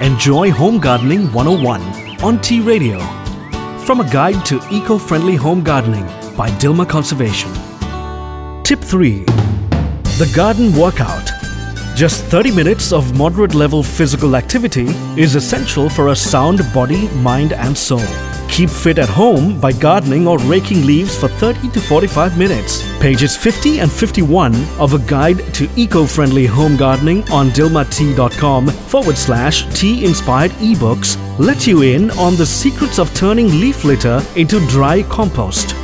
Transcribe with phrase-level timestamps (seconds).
[0.00, 3.00] Enjoy Home Gardening 101 on T Radio.
[3.80, 7.52] From a guide to eco friendly home gardening by Dilmah Conservation.
[8.62, 11.32] Tip 3 The Garden Workout.
[11.96, 14.86] Just 30 minutes of moderate level physical activity
[15.20, 18.27] is essential for a sound body, mind, and soul.
[18.48, 22.82] Keep fit at home by gardening or raking leaves for 30 to 45 minutes.
[23.00, 29.16] Pages 50 and 51 of a guide to eco friendly home gardening on dilmat.com forward
[29.16, 34.58] slash tea inspired ebooks let you in on the secrets of turning leaf litter into
[34.66, 35.77] dry compost.